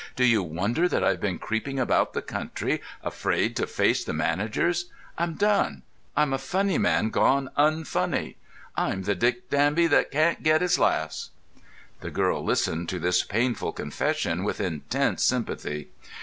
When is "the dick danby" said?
9.03-9.85